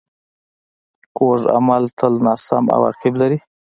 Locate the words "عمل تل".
1.55-2.13